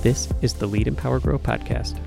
[0.00, 1.98] This is the Lead Empower Grow podcast,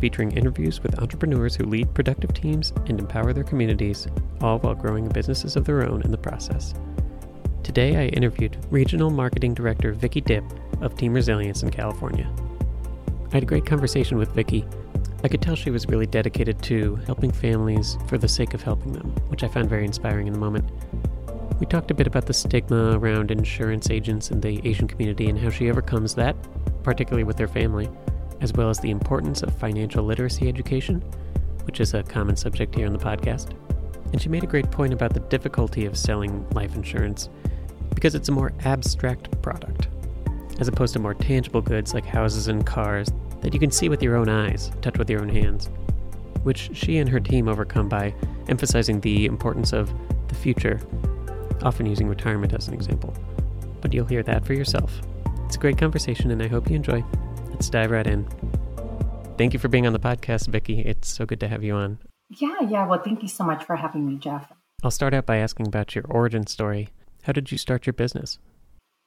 [0.00, 4.08] featuring interviews with entrepreneurs who lead productive teams and empower their communities,
[4.40, 6.72] all while growing businesses of their own in the process.
[7.62, 10.42] Today, I interviewed Regional Marketing Director Vicki Dipp
[10.80, 12.26] of Team Resilience in California.
[13.30, 14.64] I had a great conversation with Vicki.
[15.22, 18.94] I could tell she was really dedicated to helping families for the sake of helping
[18.94, 20.70] them, which I found very inspiring in the moment.
[21.58, 25.36] We talked a bit about the stigma around insurance agents in the Asian community and
[25.36, 26.36] how she overcomes that,
[26.84, 27.90] particularly with her family,
[28.40, 31.00] as well as the importance of financial literacy education,
[31.64, 33.54] which is a common subject here on the podcast.
[34.12, 37.28] And she made a great point about the difficulty of selling life insurance
[37.92, 39.88] because it's a more abstract product,
[40.60, 43.08] as opposed to more tangible goods like houses and cars
[43.40, 45.70] that you can see with your own eyes, touch with your own hands,
[46.44, 48.14] which she and her team overcome by
[48.48, 49.92] emphasizing the importance of
[50.28, 50.80] the future
[51.62, 53.14] often using retirement as an example.
[53.80, 55.00] But you'll hear that for yourself.
[55.46, 57.04] It's a great conversation, and I hope you enjoy.
[57.50, 58.28] Let's dive right in.
[59.38, 60.80] Thank you for being on the podcast, Vicki.
[60.80, 61.98] It's so good to have you on.
[62.30, 62.86] Yeah, yeah.
[62.86, 64.52] Well, thank you so much for having me, Jeff.
[64.82, 66.88] I'll start out by asking about your origin story.
[67.22, 68.38] How did you start your business?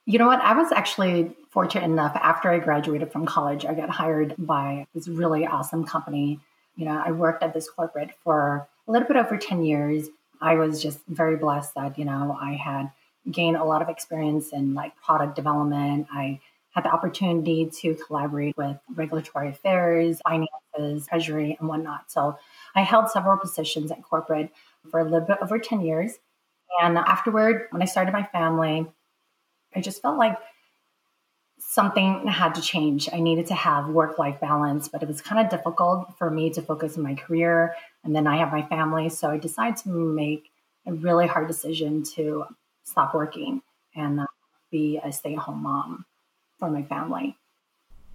[0.06, 0.42] You know what?
[0.42, 5.08] I was actually fortunate enough after I graduated from college, I got hired by this
[5.08, 6.40] really awesome company.
[6.76, 10.08] You know, I worked at this corporate for a little bit over 10 years.
[10.42, 12.92] I was just very blessed that, you know, I had
[13.30, 16.08] gained a lot of experience in like product development.
[16.12, 16.40] I
[16.72, 22.10] had the opportunity to collaborate with regulatory affairs, finances, treasury, and whatnot.
[22.10, 22.38] So
[22.76, 24.52] I held several positions at corporate
[24.90, 26.14] for a little bit over 10 years.
[26.82, 28.88] And afterward, when I started my family,
[29.76, 30.38] I just felt like
[31.62, 33.08] something had to change.
[33.14, 36.50] I needed to have work life balance, but it was kind of difficult for me
[36.52, 37.76] to focus on my career.
[38.04, 39.10] And then I have my family.
[39.10, 40.52] So I decided to make
[40.86, 42.46] a really hard decision to
[42.84, 43.62] stop working
[43.96, 44.26] and uh,
[44.72, 46.06] be a stay at home mom
[46.58, 47.38] for my family.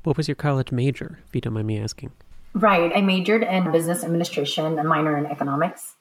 [0.02, 2.12] What was your college major, if you don't mind me asking?
[2.54, 2.92] Right.
[2.94, 5.94] I majored in business administration and minor in economics.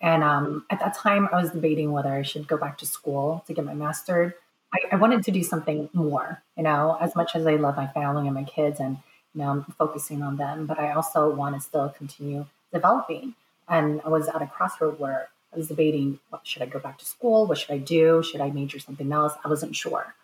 [0.00, 3.42] And um, at that time, I was debating whether I should go back to school
[3.46, 4.32] to get my master's
[4.74, 7.86] I, I, wanted to do something more, you know, as much as I love my
[7.86, 8.98] family and my kids and,
[9.34, 13.34] you know, I'm focusing on them, but I also want to still continue developing.
[13.68, 16.98] And I was at a crossroad where I was debating, what, should I go back
[16.98, 17.46] to school?
[17.46, 18.22] What should I do?
[18.22, 19.34] Should I major something else?
[19.44, 20.14] I wasn't sure.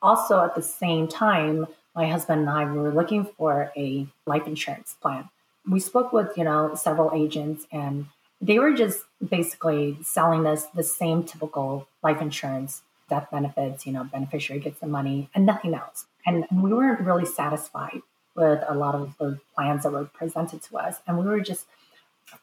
[0.00, 4.96] Also, at the same time, my husband and I were looking for a life insurance
[5.00, 5.28] plan.
[5.68, 8.06] We spoke with, you know, several agents and
[8.40, 14.04] they were just basically selling us the same typical life insurance death benefits, you know,
[14.04, 16.06] beneficiary gets the money and nothing else.
[16.24, 18.00] And we weren't really satisfied
[18.34, 21.00] with a lot of the plans that were presented to us.
[21.06, 21.66] And we were just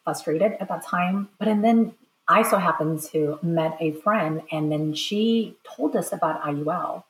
[0.04, 1.28] frustrated at that time.
[1.38, 1.94] But and then
[2.26, 7.04] I so happened to met a friend and then she told us about IUL.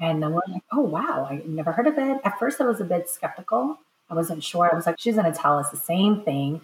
[0.00, 2.20] And then we're like, oh wow, I never heard of it.
[2.24, 3.78] At first I was a bit skeptical.
[4.10, 4.70] I wasn't sure.
[4.70, 6.60] I was like, she's gonna tell us the same thing.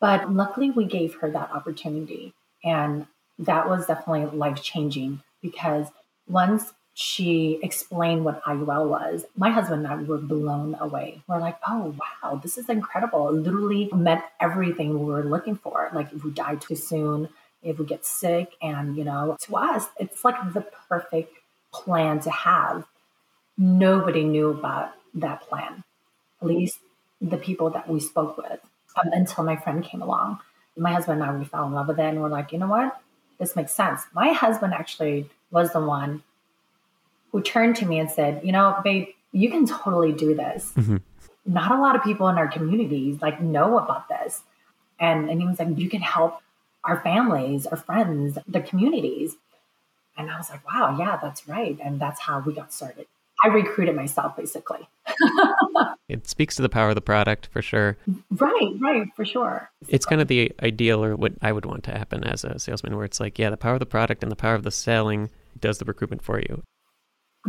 [0.00, 2.34] But luckily we gave her that opportunity.
[2.64, 3.06] And
[3.38, 5.88] that was definitely life changing because
[6.28, 11.22] once she explained what IUL was, my husband and I were blown away.
[11.26, 13.28] We're like, oh, wow, this is incredible.
[13.28, 15.90] It literally met everything we were looking for.
[15.94, 17.28] Like, if we die too soon,
[17.62, 21.32] if we get sick, and, you know, to us, it's like the perfect
[21.72, 22.84] plan to have.
[23.56, 25.84] Nobody knew about that plan,
[26.40, 26.78] at least
[27.20, 28.60] the people that we spoke with
[28.96, 30.40] um, until my friend came along.
[30.76, 32.68] My husband and I, we fell in love with it, and we're like, you know
[32.68, 33.00] what?
[33.42, 34.02] This makes sense.
[34.14, 36.22] My husband actually was the one
[37.32, 40.72] who turned to me and said, you know, babe, you can totally do this.
[40.76, 40.98] Mm-hmm.
[41.44, 44.42] Not a lot of people in our communities like know about this.
[45.00, 46.38] And, and he was like, you can help
[46.84, 49.34] our families, our friends, the communities.
[50.16, 51.76] And I was like, wow, yeah, that's right.
[51.82, 53.06] And that's how we got started.
[53.42, 54.88] I recruited myself basically.
[56.08, 57.96] it speaks to the power of the product for sure.
[58.30, 59.70] Right, right, for sure.
[59.88, 62.94] It's kind of the ideal or what I would want to happen as a salesman,
[62.96, 65.30] where it's like, yeah, the power of the product and the power of the selling
[65.58, 66.62] does the recruitment for you.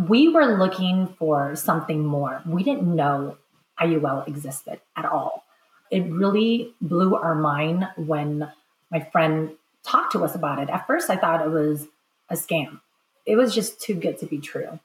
[0.08, 2.42] We were looking for something more.
[2.48, 3.38] We didn't know
[3.80, 5.44] IUL existed at all.
[5.92, 8.52] It really blew our mind when
[8.92, 9.52] my friend
[9.84, 10.70] talked to us about it.
[10.70, 11.88] At first, I thought it was
[12.30, 12.80] a scam.
[13.26, 14.80] It was just too good to be true.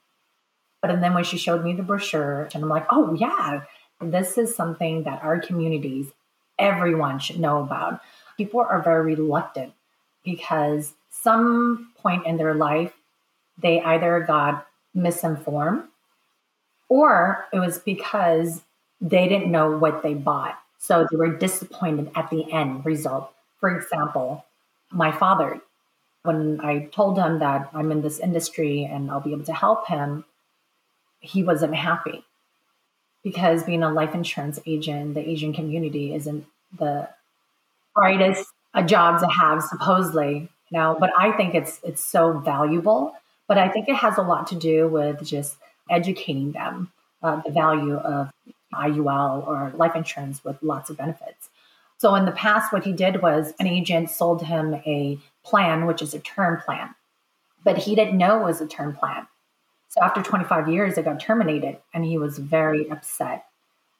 [0.81, 3.61] But and then when she showed me the brochure, and I'm like, oh yeah,
[4.01, 6.07] this is something that our communities,
[6.57, 8.01] everyone should know about.
[8.37, 9.73] People are very reluctant
[10.23, 12.93] because some point in their life,
[13.57, 15.83] they either got misinformed
[16.87, 18.61] or it was because
[19.01, 20.59] they didn't know what they bought.
[20.79, 23.31] So they were disappointed at the end result.
[23.59, 24.45] For example,
[24.91, 25.61] my father,
[26.23, 29.87] when I told him that I'm in this industry and I'll be able to help
[29.87, 30.25] him,
[31.19, 32.23] he wasn't happy.
[33.23, 36.45] because being a life insurance agent, the Asian community isn't
[36.77, 37.09] the
[37.95, 40.49] brightest a job to have, supposedly.
[40.71, 43.13] Know, but I think it's it's so valuable.
[43.47, 45.57] But I think it has a lot to do with just
[45.89, 46.91] educating them
[47.23, 48.31] uh, the value of
[48.73, 51.49] IUL or life insurance with lots of benefits.
[51.97, 56.03] So in the past, what he did was an agent sold him a plan, which
[56.03, 56.93] is a term plan,
[57.63, 59.27] but he didn't know it was a term plan.
[59.89, 63.45] So after 25 years, it got terminated and he was very upset.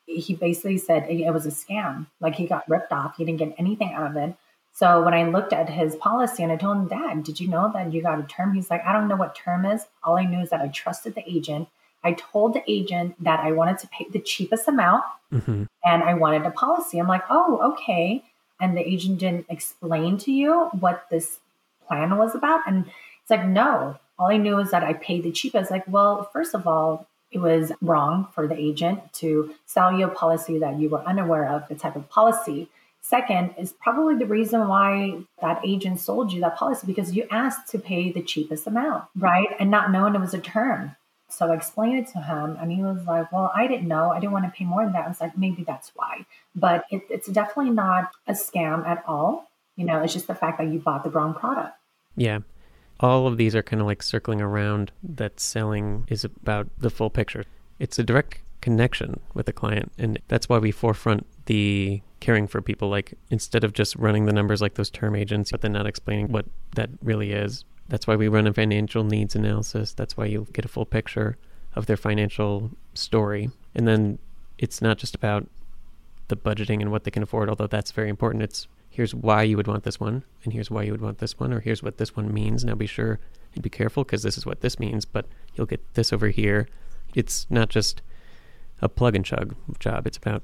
[0.06, 3.18] He basically said it was a scam, like he got ripped off.
[3.18, 4.36] He didn't get anything out of it.
[4.72, 7.72] So when I looked at his policy and I told him, Dad, did you know
[7.74, 8.54] that you got a term?
[8.54, 9.86] He's like, I don't know what term is.
[10.04, 11.68] All I knew is that I trusted the agent.
[12.04, 15.04] I told the agent that I wanted to pay the cheapest amount
[15.34, 15.64] mm-hmm.
[15.84, 16.98] and I wanted a policy.
[16.98, 18.24] I'm like, oh, okay.
[18.62, 21.40] And the agent didn't explain to you what this
[21.88, 22.62] plan was about.
[22.68, 25.71] And it's like, no, all I knew is that I paid the cheapest.
[25.71, 30.10] Like, well, first of all, it was wrong for the agent to sell you a
[30.10, 32.68] policy that you were unaware of, the type of policy.
[33.01, 37.69] Second is probably the reason why that agent sold you that policy because you asked
[37.71, 39.48] to pay the cheapest amount, right?
[39.60, 40.95] And not knowing it was a term.
[41.30, 44.12] So I explained it to him, and he was like, Well, I didn't know.
[44.12, 45.06] I didn't want to pay more than that.
[45.06, 46.25] I was like, Maybe that's why.
[46.56, 49.48] But it, it's definitely not a scam at all.
[49.75, 51.77] You know, it's just the fact that you bought the wrong product.
[52.18, 52.39] Yeah.
[53.00, 57.10] All of these are kind of like circling around that selling is about the full
[57.10, 57.46] picture.
[57.80, 59.92] It's a direct connection with the client.
[59.98, 62.90] And that's why we forefront the caring for people.
[62.90, 66.28] Like instead of just running the numbers like those term agents, but then not explaining
[66.31, 69.94] what that really is, that's why we run a financial needs analysis.
[69.94, 71.38] That's why you get a full picture
[71.75, 73.50] of their financial story.
[73.74, 74.19] And then
[74.57, 75.48] it's not just about
[76.28, 78.44] the budgeting and what they can afford, although that's very important.
[78.44, 78.68] It's
[79.00, 81.54] here's why you would want this one, and here's why you would want this one,
[81.54, 82.66] or here's what this one means.
[82.66, 83.18] Now be sure
[83.54, 85.25] and be careful because this is what this means, but
[85.56, 86.68] you'll get this over here.
[87.16, 88.01] It's not just
[88.81, 90.44] a plug and chug job, it's about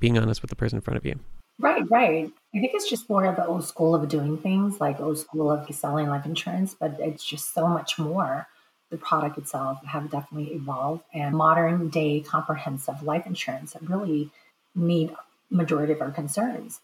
[0.00, 1.20] being honest with the person in front of you.
[1.60, 2.28] Right, right.
[2.52, 5.48] I think it's just more of the old school of doing things, like old school
[5.48, 8.48] of selling life insurance, but it's just so much more.
[8.90, 14.32] The product itself have definitely evolved, and modern day comprehensive life insurance really
[14.74, 15.12] meet
[15.50, 16.80] majority of our concerns.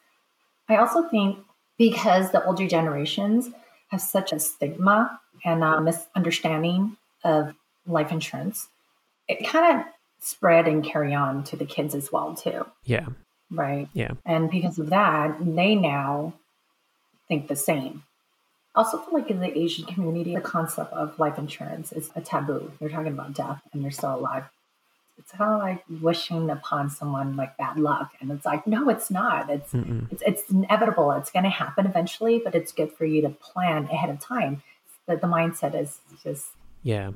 [0.68, 1.38] I also think
[1.78, 3.50] because the older generations
[3.88, 7.54] have such a stigma and a misunderstanding of
[7.86, 8.68] life insurance,
[9.28, 9.86] it kind of
[10.20, 12.66] spread and carry on to the kids as well too.
[12.84, 13.06] Yeah
[13.50, 13.88] right?
[13.92, 14.12] Yeah.
[14.24, 16.34] And because of that, they now
[17.28, 18.02] think the same.
[18.74, 22.72] Also, feel like in the Asian community, the concept of life insurance is a taboo.
[22.78, 24.44] They're talking about death and they're still alive.
[25.18, 29.10] It's kind of like wishing upon someone like bad luck, and it's like, no, it's
[29.10, 29.50] not.
[29.50, 31.12] It's it's, it's inevitable.
[31.12, 34.62] It's going to happen eventually, but it's good for you to plan ahead of time.
[35.06, 36.46] That the mindset is just
[36.82, 37.12] yeah.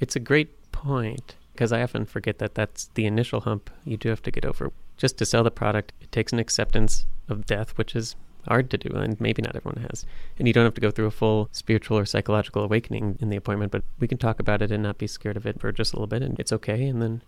[0.00, 4.08] It's a great point because I often forget that that's the initial hump you do
[4.08, 4.72] have to get over
[5.02, 8.14] just to sell the product, it takes an acceptance of death, which is
[8.46, 10.04] hard to do, and maybe not everyone has.
[10.38, 13.36] And you don't have to go through a full spiritual or psychological awakening in the
[13.36, 15.92] appointment, but we can talk about it and not be scared of it for just
[15.92, 16.86] a little bit, and it's okay.
[16.86, 17.22] And then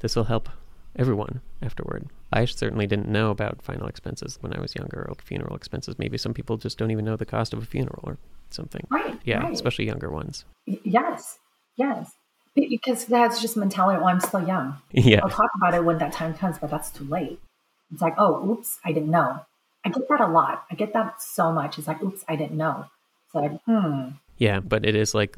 [0.00, 0.48] this will help
[0.96, 2.06] everyone afterward.
[2.32, 5.98] I certainly didn't know about final expenses when I was younger, or funeral expenses.
[5.98, 8.18] Maybe some people just don't even know the cost of a funeral or
[8.50, 8.86] something.
[8.90, 9.18] Right.
[9.24, 9.52] Yeah, right.
[9.52, 10.44] especially younger ones.
[10.66, 11.38] Yes.
[11.76, 12.10] Yes
[12.54, 13.98] because that's just mentality.
[13.98, 14.76] Well, I'm still young.
[14.92, 15.20] Yeah.
[15.22, 17.40] I'll talk about it when that time comes, but that's too late.
[17.92, 19.40] It's like, oh, oops, I didn't know.
[19.84, 20.64] I get that a lot.
[20.70, 21.78] I get that so much.
[21.78, 22.86] It's like, oops, I didn't know.
[23.26, 24.10] It's like, hmm.
[24.38, 25.36] Yeah, but it is like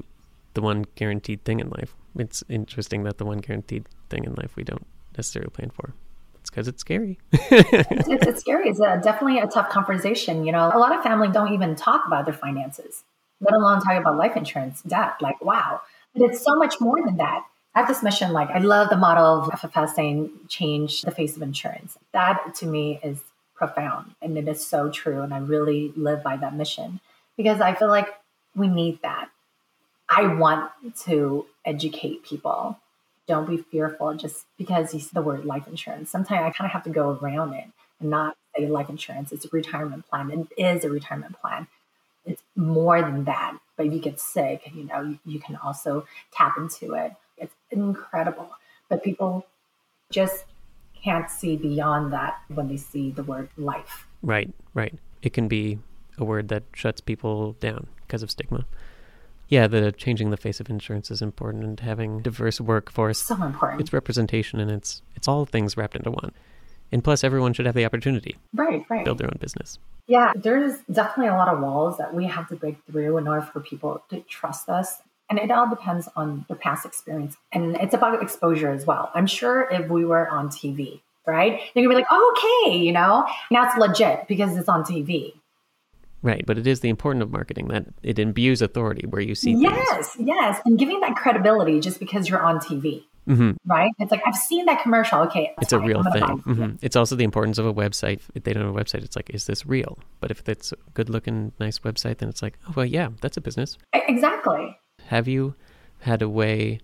[0.54, 1.94] the one guaranteed thing in life.
[2.16, 4.86] It's interesting that the one guaranteed thing in life we don't
[5.16, 5.94] necessarily plan for.
[6.40, 7.18] It's because it's scary.
[7.32, 8.68] it's, it's, it's, scary.
[8.68, 10.44] It's a, definitely a tough conversation.
[10.44, 13.02] You know, a lot of family don't even talk about their finances,
[13.40, 15.14] let alone talk about life insurance, debt.
[15.20, 15.80] Like, wow,
[16.14, 17.44] but it's so much more than that.
[17.74, 21.36] I have this mission, like I love the model of FFS saying change the face
[21.36, 21.98] of insurance.
[22.12, 23.20] That to me is
[23.56, 25.22] profound and it is so true.
[25.22, 27.00] And I really live by that mission
[27.36, 28.08] because I feel like
[28.54, 29.30] we need that.
[30.08, 30.70] I want
[31.04, 32.78] to educate people.
[33.26, 36.10] Don't be fearful just because you see the word life insurance.
[36.10, 37.66] Sometimes I kind of have to go around it
[38.00, 39.32] and not say life insurance.
[39.32, 40.30] It's a retirement plan.
[40.30, 41.66] It is a retirement plan
[42.26, 43.56] it's more than that.
[43.76, 47.12] But if you get sick, you know, you, you can also tap into it.
[47.38, 48.50] It's incredible.
[48.88, 49.46] But people
[50.10, 50.44] just
[51.02, 54.06] can't see beyond that when they see the word life.
[54.22, 54.94] Right, right.
[55.22, 55.78] It can be
[56.18, 58.66] a word that shuts people down because of stigma.
[59.48, 63.18] Yeah, the changing the face of insurance is important and having diverse workforce.
[63.18, 63.80] So important.
[63.80, 66.32] It's representation and it's it's all things wrapped into one.
[66.92, 68.36] And plus everyone should have the opportunity.
[68.54, 69.04] Right, right.
[69.04, 69.78] Build their own business.
[70.06, 73.42] Yeah, there's definitely a lot of walls that we have to break through in order
[73.42, 75.02] for people to trust us.
[75.28, 77.36] And it all depends on their past experience.
[77.52, 79.10] And it's about exposure as well.
[79.14, 81.60] I'm sure if we were on TV, right?
[81.74, 85.32] They're gonna be like, oh, okay, you know, now it's legit because it's on TV.
[86.22, 89.52] Right, but it is the importance of marketing that it imbues authority where you see
[89.52, 90.28] yes, things.
[90.28, 93.04] yes, and giving that credibility just because you're on TV.
[93.28, 93.52] Mm-hmm.
[93.64, 93.90] Right?
[93.98, 95.20] It's like I've seen that commercial.
[95.22, 96.22] Okay, it's a real thing.
[96.22, 96.76] Mm-hmm.
[96.80, 98.20] It's also the importance of a website.
[98.34, 99.98] If they don't have a website, it's like, is this real?
[100.20, 103.36] But if it's a good looking, nice website, then it's like, oh well, yeah, that's
[103.36, 103.78] a business.
[103.92, 104.76] Exactly.
[105.06, 105.54] Have you
[106.00, 106.80] had a way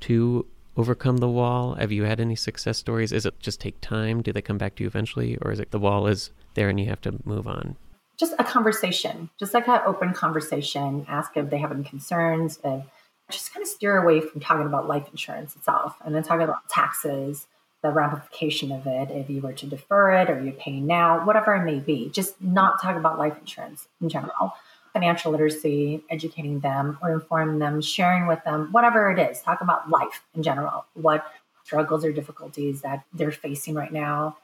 [0.00, 0.46] to
[0.76, 1.74] overcome the wall?
[1.74, 3.12] Have you had any success stories?
[3.12, 4.22] Is it just take time?
[4.22, 6.78] Do they come back to you eventually, or is it the wall is there and
[6.78, 7.76] you have to move on?
[8.18, 11.04] Just a conversation, just like an open conversation.
[11.08, 12.58] Ask if they have any concerns.
[12.64, 12.84] If
[13.30, 16.68] just kind of steer away from talking about life insurance itself and then talking about
[16.68, 17.46] taxes,
[17.82, 21.54] the ramification of it, if you were to defer it or you're paying now, whatever
[21.56, 22.08] it may be.
[22.10, 24.54] Just not talk about life insurance in general.
[24.96, 29.42] Financial literacy, educating them or informing them, sharing with them, whatever it is.
[29.42, 31.30] Talk about life in general, what
[31.64, 34.38] struggles or difficulties that they're facing right now.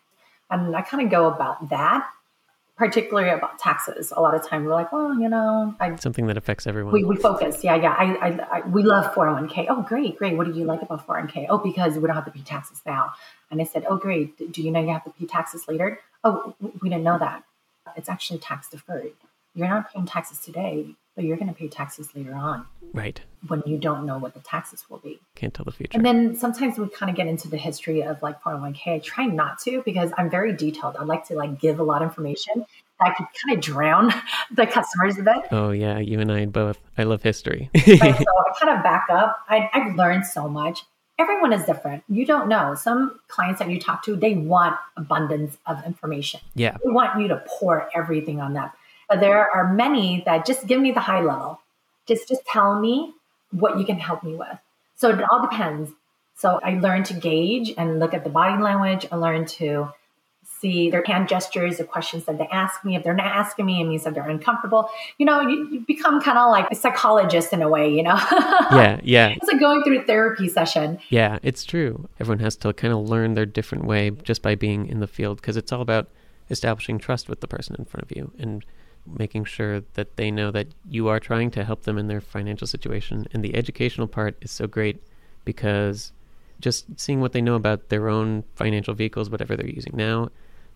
[0.50, 2.06] And I kind of go about that
[2.76, 4.12] particularly about taxes.
[4.16, 6.92] A lot of time we're like, well, you know, I, something that affects everyone.
[6.92, 7.62] We, we focus.
[7.62, 7.94] Yeah, yeah.
[7.97, 9.66] I, I, I, we love 401k.
[9.68, 10.37] Oh, great, great.
[10.37, 11.47] What do you like about 401k?
[11.49, 13.12] Oh, because we don't have to pay taxes now.
[13.50, 14.52] And I said, oh, great.
[14.52, 16.00] Do you know you have to pay taxes later?
[16.25, 17.44] Oh, we didn't know that.
[17.97, 19.12] It's actually tax deferred.
[19.54, 22.66] You're not paying taxes today, but you're going to pay taxes later on.
[22.94, 23.21] Right.
[23.49, 25.21] When you don't know what the taxes will be.
[25.35, 25.97] Can't tell the future.
[25.97, 28.87] And then sometimes we kind of get into the history of like 401k.
[28.87, 30.97] I try not to because I'm very detailed.
[30.97, 32.64] I like to like give a lot of information.
[33.00, 34.12] I could kind of drown
[34.54, 35.37] the customers a bit.
[35.50, 36.78] Oh yeah, you and I both.
[36.97, 37.68] I love history.
[37.75, 39.38] right, so I kind of back up.
[39.49, 40.85] I, I've learned so much.
[41.18, 42.04] Everyone is different.
[42.09, 42.75] You don't know.
[42.75, 46.40] Some clients that you talk to, they want abundance of information.
[46.54, 46.76] Yeah.
[46.82, 48.71] They want you to pour everything on them.
[49.09, 51.61] But there are many that just give me the high level.
[52.06, 53.12] Just just tell me
[53.50, 54.59] what you can help me with.
[54.97, 55.90] So it all depends.
[56.37, 59.06] So I learned to gauge and look at the body language.
[59.12, 59.90] I learned to
[60.62, 62.97] see their hand gestures, the questions that they ask me.
[62.97, 64.88] If they're not asking me, it means that they're uncomfortable.
[65.18, 68.14] You know, you, you become kind of like a psychologist in a way, you know?
[68.71, 69.28] yeah, yeah.
[69.30, 71.00] It's like going through a therapy session.
[71.11, 72.09] Yeah, it's true.
[72.21, 75.40] Everyone has to kind of learn their different way just by being in the field
[75.40, 76.09] because it's all about
[76.49, 78.64] establishing trust with the person in front of you and
[79.06, 82.66] making sure that they know that you are trying to help them in their financial
[82.66, 83.26] situation.
[83.32, 85.02] And the educational part is so great
[85.44, 86.12] because
[86.61, 90.30] just seeing what they know about their own financial vehicles, whatever they're using now,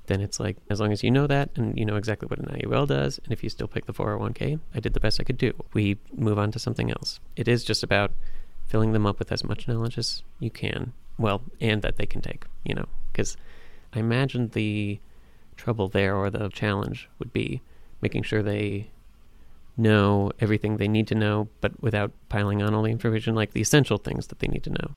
[0.07, 2.47] then it's like as long as you know that and you know exactly what an
[2.47, 5.39] IUL does, and if you still pick the 401k, I did the best I could
[5.39, 5.53] do.
[5.73, 7.21] We move on to something else.
[7.37, 8.13] It is just about
[8.67, 12.21] filling them up with as much knowledge as you can, well, and that they can
[12.21, 13.37] take, you know, because
[13.93, 15.01] I imagine the
[15.57, 17.63] trouble there or the challenge would be
[18.07, 18.89] making sure they
[19.77, 23.61] know everything they need to know, but without piling on all the information, like the
[23.61, 24.89] essential things that they need to know.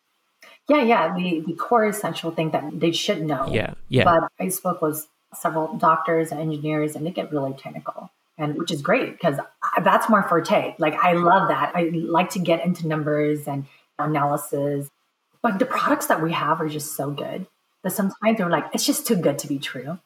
[0.70, 3.44] Yeah, yeah, the, the core essential thing that they should know.
[3.52, 4.04] Yeah, yeah.
[4.04, 8.72] But I spoke with several doctors and engineers, and they get really technical, and which
[8.72, 9.38] is great because
[9.84, 10.76] that's more forte.
[10.78, 11.72] Like I love that.
[11.76, 13.66] I like to get into numbers and
[13.98, 14.88] analysis,
[15.42, 17.48] but the products that we have are just so good
[17.84, 19.98] that sometimes they're like, it's just too good to be true.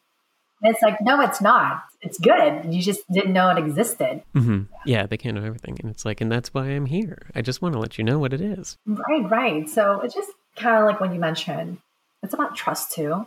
[0.64, 1.84] And it's like, no, it's not.
[2.02, 2.74] It's good.
[2.74, 4.24] You just didn't know it existed.
[4.34, 4.64] Mm-hmm.
[4.86, 5.78] Yeah, they can't know everything.
[5.82, 7.18] And it's like, and that's why I'm here.
[7.36, 8.78] I just want to let you know what it is.
[8.86, 9.70] Right, right.
[9.70, 11.80] So it's just kind of like when you mentioned,
[12.22, 13.26] it's about trust too,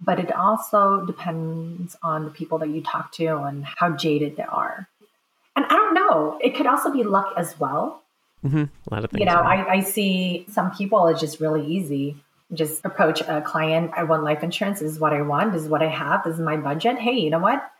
[0.00, 4.44] but it also depends on the people that you talk to and how jaded they
[4.44, 4.88] are.
[5.56, 8.02] And I don't know, it could also be luck as well.
[8.44, 8.64] Mm-hmm.
[8.64, 9.20] A lot of things.
[9.20, 12.16] You know, I, I see some people, it's just really easy.
[12.54, 13.90] Just approach a client.
[13.94, 14.80] I want life insurance.
[14.80, 15.52] This is what I want.
[15.52, 16.24] This is what I have.
[16.24, 16.98] This is my budget.
[16.98, 17.70] Hey, you know what?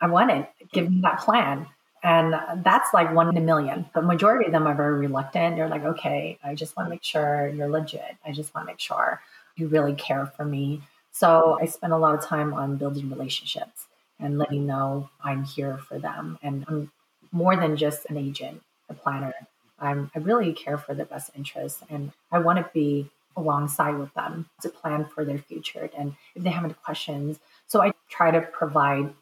[0.00, 0.48] I want it.
[0.72, 1.66] Give me that plan.
[2.02, 3.86] And that's like one in a million.
[3.94, 5.56] The majority of them are very reluctant.
[5.56, 8.16] They're like, okay, I just want to make sure you're legit.
[8.24, 9.20] I just want to make sure
[9.56, 10.82] you really care for me.
[11.12, 13.86] So I spend a lot of time on building relationships
[14.18, 16.38] and letting know I'm here for them.
[16.42, 16.90] And I'm
[17.32, 19.34] more than just an agent, a planner.
[19.78, 23.10] I'm, I really care for their best interests and I want to be
[23.40, 25.90] alongside with them to plan for their future.
[25.96, 29.12] And if they have any questions, so I try to provide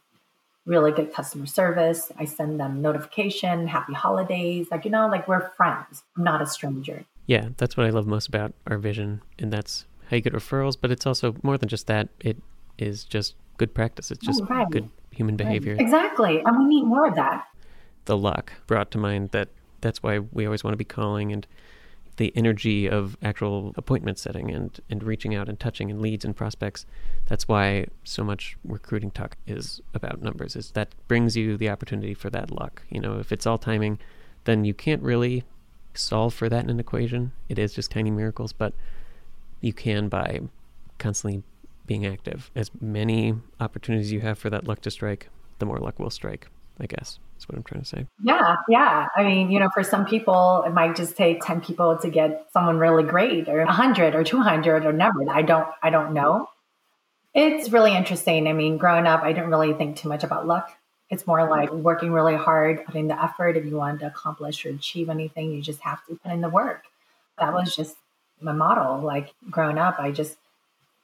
[0.66, 2.12] really good customer service.
[2.18, 4.68] I send them notification, happy holidays.
[4.70, 6.02] Like, you know, like we're friends.
[6.16, 7.04] I'm not a stranger.
[7.26, 9.22] Yeah, that's what I love most about our vision.
[9.38, 10.76] And that's how you get referrals.
[10.80, 12.08] But it's also more than just that.
[12.20, 12.36] It
[12.76, 14.10] is just good practice.
[14.10, 14.68] It's just oh, right.
[14.70, 15.72] good human behavior.
[15.72, 15.80] Right.
[15.80, 16.42] Exactly.
[16.44, 17.46] And we need more of that.
[18.04, 19.48] The luck brought to mind that
[19.80, 21.46] that's why we always want to be calling and
[22.18, 26.36] the energy of actual appointment setting and, and reaching out and touching and leads and
[26.36, 26.84] prospects.
[27.26, 30.54] That's why so much recruiting talk is about numbers.
[30.54, 32.82] Is that brings you the opportunity for that luck.
[32.90, 33.98] You know, if it's all timing,
[34.44, 35.44] then you can't really
[35.94, 37.32] solve for that in an equation.
[37.48, 38.74] It is just tiny miracles, but
[39.60, 40.40] you can by
[40.98, 41.42] constantly
[41.86, 42.50] being active.
[42.54, 46.48] As many opportunities you have for that luck to strike, the more luck will strike,
[46.80, 47.18] I guess.
[47.34, 48.06] That's what I'm trying to say.
[48.22, 49.08] Yeah, yeah.
[49.14, 52.46] I mean, you know, for some people, it might just take 10 people to get
[52.52, 55.28] someone really great or 100 or 200 or never.
[55.30, 56.48] I don't I don't know.
[57.34, 58.48] It's really interesting.
[58.48, 60.76] I mean, growing up, I didn't really think too much about luck.
[61.10, 63.56] It's more like working really hard, putting the effort.
[63.56, 66.48] If you want to accomplish or achieve anything, you just have to put in the
[66.48, 66.84] work.
[67.38, 67.96] That was just
[68.40, 69.00] my model.
[69.00, 70.36] Like growing up, I just,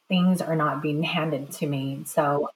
[0.08, 2.02] things are not being handed to me.
[2.06, 2.50] So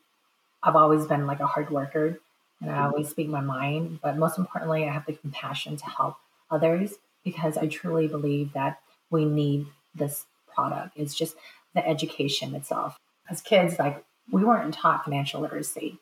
[0.63, 2.19] I've always been like a hard worker
[2.61, 4.00] and I always speak my mind.
[4.03, 6.17] But most importantly, I have the compassion to help
[6.50, 10.93] others because I truly believe that we need this product.
[10.97, 11.37] It's just
[11.75, 12.97] the education itself.
[13.31, 15.99] As kids, like we weren't taught financial literacy.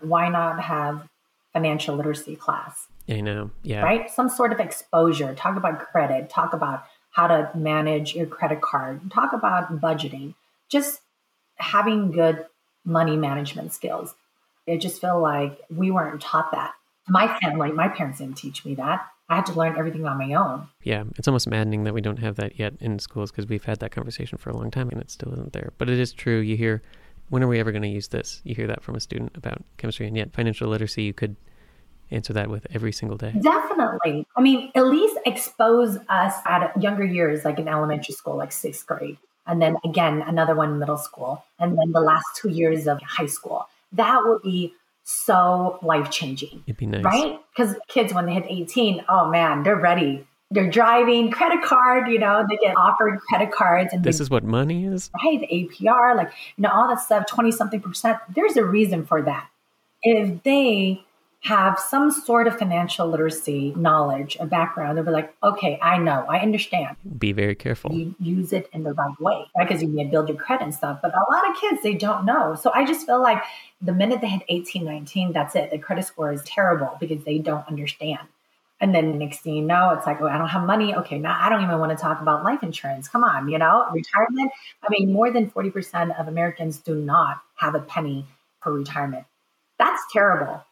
[0.00, 1.08] Why not have
[1.52, 2.86] financial literacy class?
[3.08, 3.50] I know.
[3.62, 3.82] Yeah.
[3.82, 4.10] Right?
[4.10, 5.34] Some sort of exposure.
[5.34, 6.30] Talk about credit.
[6.30, 9.10] Talk about how to manage your credit card.
[9.10, 10.34] Talk about budgeting.
[10.68, 11.00] Just
[11.56, 12.46] having good
[12.84, 14.14] money management skills.
[14.68, 16.72] I just feel like we weren't taught that.
[17.08, 19.06] My family, my parents didn't teach me that.
[19.28, 20.68] I had to learn everything on my own.
[20.82, 23.80] Yeah, it's almost maddening that we don't have that yet in schools because we've had
[23.80, 25.72] that conversation for a long time and it still isn't there.
[25.78, 26.40] But it is true.
[26.40, 26.82] You hear,
[27.30, 28.40] when are we ever going to use this?
[28.44, 31.36] You hear that from a student about chemistry, and yet financial literacy, you could
[32.10, 33.32] answer that with every single day.
[33.40, 34.26] Definitely.
[34.36, 38.86] I mean, at least expose us at younger years, like in elementary school, like sixth
[38.86, 39.16] grade.
[39.46, 41.42] And then again, another one in middle school.
[41.58, 46.62] And then the last two years of high school that would be so life changing.
[46.66, 47.04] It'd be nice.
[47.04, 47.38] Right?
[47.54, 50.26] Because kids, when they hit 18, oh man, they're ready.
[50.50, 53.92] They're driving credit card, you know, they get offered credit cards.
[53.92, 55.10] And this they, is what money is?
[55.24, 55.40] Right.
[55.40, 58.18] The APR, like, you know, all that stuff, 20 something percent.
[58.34, 59.48] There's a reason for that.
[60.02, 61.02] If they
[61.42, 66.24] have some sort of financial literacy knowledge, a background, they'll be like, okay, I know,
[66.28, 66.96] I understand.
[67.18, 67.92] Be very careful.
[67.92, 69.66] You use it in the right way, right?
[69.66, 71.00] Because you need to build your credit and stuff.
[71.02, 72.54] But a lot of kids, they don't know.
[72.54, 73.42] So I just feel like
[73.80, 75.72] the minute they hit 18, 19, that's it.
[75.72, 78.20] The credit score is terrible because they don't understand.
[78.80, 80.94] And then next thing you know, it's like, oh, I don't have money.
[80.94, 83.08] Okay, now I don't even want to talk about life insurance.
[83.08, 84.52] Come on, you know, retirement.
[84.84, 88.26] I mean, more than 40% of Americans do not have a penny
[88.60, 89.24] for retirement.
[89.78, 90.64] That's terrible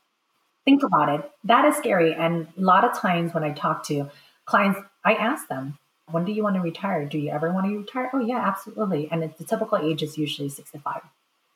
[0.65, 1.31] think about it.
[1.45, 2.15] That is scary.
[2.15, 4.11] And a lot of times when I talk to
[4.45, 5.79] clients, I ask them,
[6.11, 7.05] when do you want to retire?
[7.07, 8.11] Do you ever want to retire?
[8.13, 9.09] Oh, yeah, absolutely.
[9.11, 11.03] And the typical age is usually 65.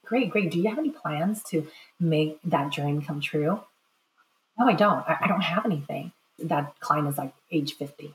[0.05, 0.51] Great, great.
[0.51, 1.67] Do you have any plans to
[1.99, 3.61] make that dream come true?
[4.59, 5.05] No, I don't.
[5.09, 6.13] I, I don't have anything.
[6.39, 8.15] That client is like age 50.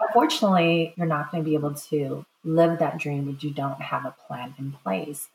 [0.00, 4.04] Unfortunately, you're not going to be able to live that dream if you don't have
[4.04, 5.28] a plan in place.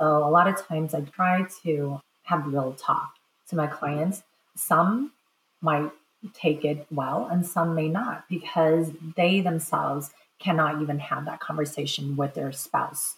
[0.00, 3.14] So, a lot of times I try to have real talk
[3.48, 4.22] to my clients
[4.54, 5.12] some
[5.60, 5.90] might
[6.34, 12.16] take it well and some may not because they themselves cannot even have that conversation
[12.16, 13.16] with their spouse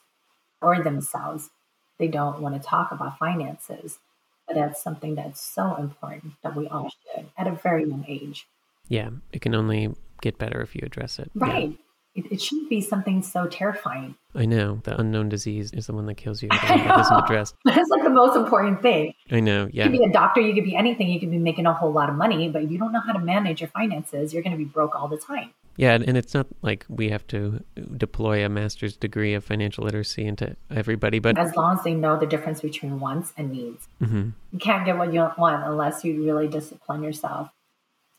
[0.61, 1.51] or themselves.
[1.99, 3.99] They don't want to talk about finances.
[4.47, 8.47] But that's something that's so important that we all should at a very young age.
[8.89, 11.31] Yeah, it can only get better if you address it.
[11.35, 11.71] Right.
[11.71, 11.77] Yeah.
[12.15, 14.15] It, it, shouldn't be something so terrifying.
[14.37, 14.81] I know.
[14.85, 17.57] The unknown disease is the one that kills you that isn't addressed.
[17.65, 19.15] That's like the most important thing.
[19.33, 19.69] I know.
[19.73, 19.85] Yeah.
[19.85, 21.93] You could be a doctor, you could be anything, you could be making a whole
[21.93, 24.57] lot of money, but if you don't know how to manage your finances, you're going
[24.57, 25.51] to be broke all the time.
[25.77, 27.65] Yeah, and it's not like we have to
[27.97, 32.19] deploy a master's degree of financial literacy into everybody, but as long as they know
[32.19, 34.31] the difference between wants and needs, mm-hmm.
[34.53, 37.51] you can't get what you want unless you really discipline yourself.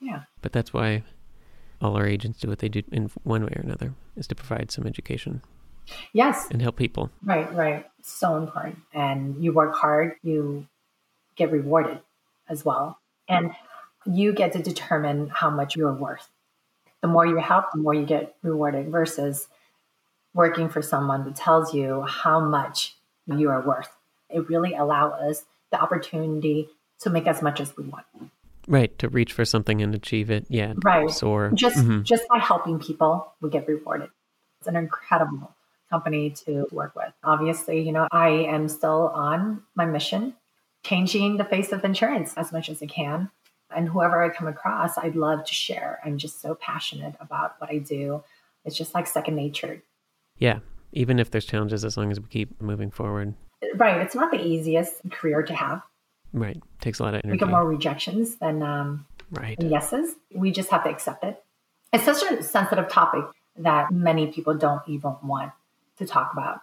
[0.01, 0.23] Yeah.
[0.41, 1.03] But that's why
[1.81, 4.71] all our agents do what they do in one way or another is to provide
[4.71, 5.41] some education.
[6.13, 6.47] Yes.
[6.49, 7.11] And help people.
[7.23, 7.85] Right, right.
[8.01, 8.79] So important.
[8.93, 10.67] And you work hard, you
[11.35, 11.99] get rewarded
[12.49, 12.99] as well.
[13.27, 13.51] And
[14.05, 16.27] you get to determine how much you're worth.
[17.01, 19.47] The more you help, the more you get rewarded versus
[20.33, 22.95] working for someone that tells you how much
[23.27, 23.89] you are worth.
[24.29, 28.05] It really allows us the opportunity to make as much as we want.
[28.67, 30.45] Right, to reach for something and achieve it.
[30.49, 30.73] Yeah.
[30.83, 31.09] Right.
[31.09, 31.51] Soar.
[31.53, 32.01] Just mm-hmm.
[32.03, 34.09] just by helping people, we get rewarded.
[34.59, 35.55] It's an incredible
[35.89, 37.13] company to work with.
[37.23, 40.33] Obviously, you know, I am still on my mission,
[40.83, 43.29] changing the face of insurance as much as I can.
[43.75, 45.99] And whoever I come across, I'd love to share.
[46.03, 48.23] I'm just so passionate about what I do.
[48.63, 49.83] It's just like second nature.
[50.37, 50.59] Yeah.
[50.93, 53.35] Even if there's challenges, as long as we keep moving forward.
[53.75, 54.01] Right.
[54.01, 55.81] It's not the easiest career to have.
[56.35, 56.61] Right.
[56.81, 57.31] Takes a lot of energy.
[57.31, 59.59] We get more rejections than um, right.
[59.61, 60.15] yeses.
[60.33, 61.41] We just have to accept it.
[61.93, 63.23] It's such a sensitive topic
[63.55, 65.53] that many people don't even want
[65.97, 66.59] to talk about.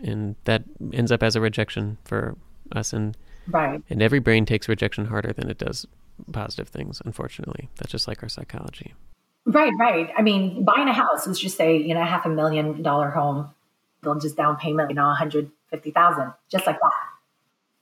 [0.00, 0.62] And that
[0.92, 2.36] ends up as a rejection for
[2.70, 2.92] us.
[2.92, 3.16] And
[3.48, 3.82] right.
[3.90, 5.86] And every brain takes rejection harder than it does
[6.32, 7.02] positive things.
[7.04, 8.94] Unfortunately, that's just like our psychology.
[9.44, 10.10] Right, right.
[10.16, 13.10] I mean, buying a house, let's just say, you know, a half a million dollar
[13.10, 13.50] home,
[14.02, 17.05] they'll just down payment, you know, 150,000, just like that.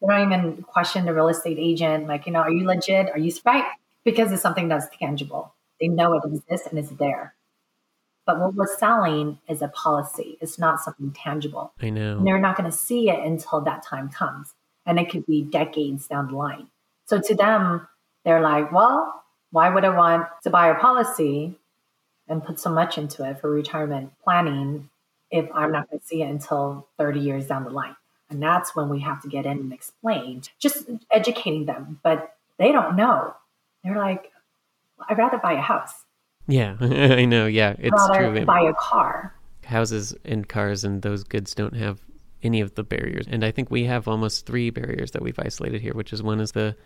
[0.07, 3.11] They don't even question the real estate agent, like, you know, are you legit?
[3.11, 3.65] Are you right?
[4.05, 5.55] Because it's something that's tangible.
[5.81, 7.35] They know it exists and it's there.
[8.27, 10.39] But what we're selling is a policy.
[10.41, 11.73] It's not something tangible.
[11.81, 12.19] I know.
[12.19, 14.55] And they're not going to see it until that time comes.
[14.87, 16.69] And it could be decades down the line.
[17.07, 17.87] So to them,
[18.25, 21.59] they're like, well, why would I want to buy a policy
[22.29, 24.91] and put so much into it for retirement planning
[25.31, 27.97] if I'm not going to see it until 30 years down the line?
[28.35, 32.01] And that's when we have to get in and explain, just educating them.
[32.03, 33.33] But they don't know.
[33.85, 34.33] They're like,
[35.09, 35.93] I'd rather buy a house.
[36.49, 37.47] Yeah, I know.
[37.47, 38.45] Yeah, it's rather true.
[38.45, 39.33] buy a car.
[39.65, 42.01] Houses and cars and those goods don't have
[42.43, 43.27] any of the barriers.
[43.31, 46.41] And I think we have almost three barriers that we've isolated here, which is one
[46.41, 46.77] is the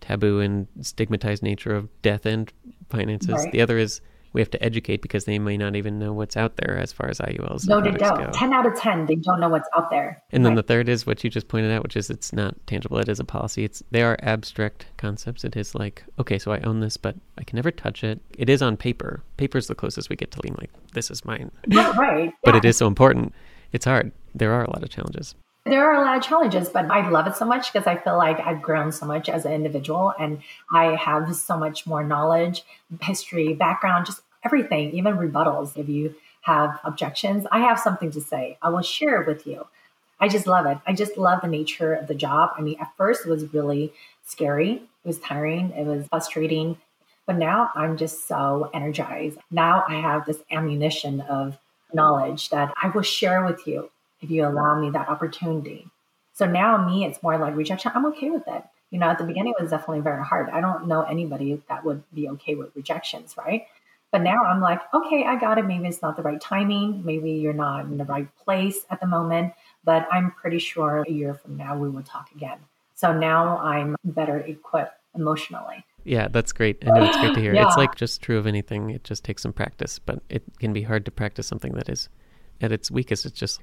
[0.00, 2.50] taboo and stigmatized nature of death and
[2.88, 3.28] finances.
[3.28, 3.52] Right.
[3.52, 4.00] The other is
[4.32, 7.08] we have to educate because they may not even know what's out there as far
[7.08, 7.66] as IULs.
[7.66, 7.80] Go.
[7.80, 8.18] No, they don't.
[8.18, 8.30] go.
[8.32, 10.22] 10 out of 10, they don't know what's out there.
[10.30, 12.98] And then the third is what you just pointed out, which is it's not tangible.
[12.98, 13.64] It is a policy.
[13.64, 15.44] It's they are abstract concepts.
[15.44, 18.20] It is like okay, so I own this, but I can never touch it.
[18.36, 19.22] It is on paper.
[19.36, 21.50] Paper is the closest we get to being like this is mine.
[21.68, 22.32] Right, right.
[22.44, 22.58] But yeah.
[22.58, 23.34] it is so important.
[23.72, 24.12] It's hard.
[24.34, 25.34] There are a lot of challenges.
[25.68, 28.16] There are a lot of challenges, but I love it so much because I feel
[28.16, 30.40] like I've grown so much as an individual and
[30.72, 32.64] I have so much more knowledge,
[33.02, 35.76] history, background, just everything, even rebuttals.
[35.76, 38.56] If you have objections, I have something to say.
[38.62, 39.66] I will share it with you.
[40.18, 40.78] I just love it.
[40.86, 42.52] I just love the nature of the job.
[42.56, 43.92] I mean, at first it was really
[44.24, 46.78] scary, it was tiring, it was frustrating,
[47.26, 49.36] but now I'm just so energized.
[49.50, 51.58] Now I have this ammunition of
[51.92, 55.86] knowledge that I will share with you if you allow me that opportunity.
[56.32, 57.92] So now me, it's more like rejection.
[57.94, 58.62] I'm okay with it.
[58.90, 60.48] You know, at the beginning it was definitely very hard.
[60.50, 63.66] I don't know anybody that would be okay with rejections, right?
[64.10, 65.66] But now I'm like, okay, I got it.
[65.66, 67.04] Maybe it's not the right timing.
[67.04, 69.52] Maybe you're not in the right place at the moment,
[69.84, 72.58] but I'm pretty sure a year from now we will talk again.
[72.94, 75.84] So now I'm better equipped emotionally.
[76.04, 76.82] Yeah, that's great.
[76.86, 77.54] I know it's great to hear.
[77.58, 77.66] Yeah.
[77.66, 78.90] It's like just true of anything.
[78.90, 82.08] It just takes some practice, but it can be hard to practice something that is
[82.62, 83.26] at its weakest.
[83.26, 83.60] It's just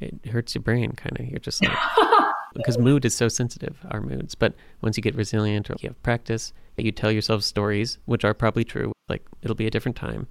[0.00, 1.26] it hurts your brain kind of.
[1.26, 1.76] You're just like
[2.54, 4.34] because mood is so sensitive, our moods.
[4.34, 8.34] But once you get resilient or you have practice, you tell yourself stories, which are
[8.34, 8.92] probably true.
[9.08, 10.26] Like it'll be a different time.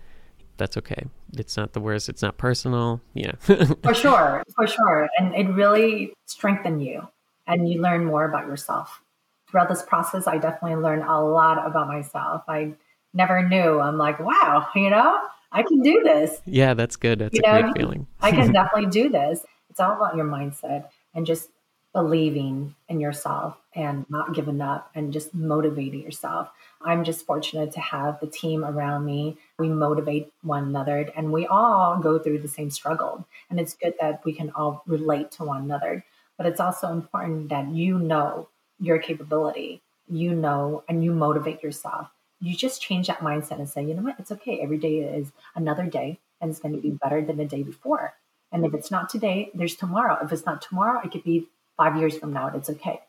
[0.57, 1.05] That's okay.
[1.33, 2.09] It's not the worst.
[2.09, 3.01] It's not personal.
[3.13, 3.31] Yeah.
[3.83, 5.09] For sure, for sure.
[5.17, 7.07] And it really strengthened you
[7.47, 9.01] and you learn more about yourself.
[9.49, 12.43] Throughout this process, I definitely learned a lot about myself.
[12.47, 12.73] I
[13.13, 13.79] never knew.
[13.79, 15.19] I'm like, wow, you know,
[15.51, 16.41] I can do this.
[16.45, 17.19] yeah, that's good.
[17.19, 18.07] That's You a know, great feeling.
[18.21, 19.43] I can definitely do this.
[19.73, 21.49] It's all about your mindset and just
[21.93, 26.51] believing in yourself and not giving up and just motivating yourself.
[26.79, 29.39] I'm just fortunate to have the team around me.
[29.57, 33.25] We motivate one another and we all go through the same struggle.
[33.49, 36.05] And it's good that we can all relate to one another.
[36.37, 42.09] But it's also important that you know your capability, you know, and you motivate yourself.
[42.39, 44.59] You just change that mindset and say, you know what, it's okay.
[44.59, 48.13] Every day is another day and it's going to be better than the day before.
[48.53, 50.19] And if it's not today, there's tomorrow.
[50.23, 52.47] If it's not tomorrow, it could be five years from now.
[52.47, 53.01] And it's okay.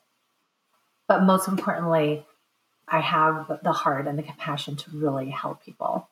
[1.07, 2.25] But most importantly,
[2.89, 6.09] I have the heart and the compassion to really help people.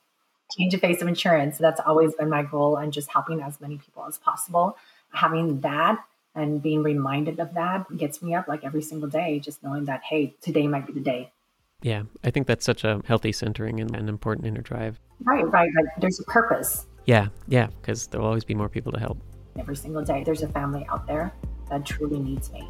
[0.57, 1.57] Change the face of insurance.
[1.57, 4.77] That's always been my goal and just helping as many people as possible.
[5.14, 5.99] Having that
[6.35, 10.03] and being reminded of that gets me up like every single day, just knowing that,
[10.03, 11.33] hey, today might be the day.
[11.81, 15.01] Yeah, I think that's such a healthy centering and an important inner drive.
[15.25, 15.87] Right, right, right.
[15.99, 19.19] There's a purpose Yeah, yeah, because there'll always be more people to help.
[19.59, 20.23] every single day.
[20.25, 21.33] There's a family out there
[21.69, 22.69] that truly needs me.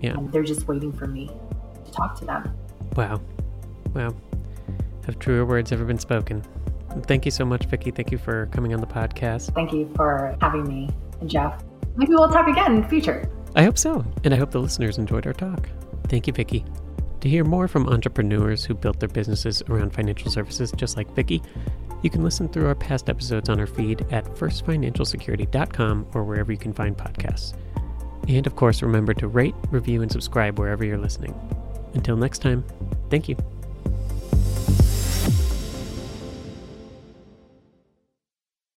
[0.00, 0.14] Yeah.
[0.14, 1.30] And they're just waiting for me
[1.84, 2.56] to talk to them.
[2.96, 3.20] Wow.
[3.94, 4.14] Wow.
[5.06, 6.42] Have truer words ever been spoken?
[7.06, 7.90] Thank you so much, Vicki.
[7.90, 9.54] Thank you for coming on the podcast.
[9.54, 10.88] Thank you for having me,
[11.20, 11.62] and Jeff.
[11.96, 13.30] Maybe we'll talk again in the future.
[13.54, 15.68] I hope so, and I hope the listeners enjoyed our talk.
[16.08, 16.64] Thank you, Vicki.
[17.20, 21.42] To hear more from entrepreneurs who built their businesses around financial services just like Vicki,
[22.02, 26.58] you can listen through our past episodes on our feed at firstfinancialsecurity.com or wherever you
[26.58, 27.54] can find podcasts.
[28.28, 31.34] And of course, remember to rate, review, and subscribe wherever you're listening.
[31.94, 32.64] Until next time,
[33.10, 33.36] thank you.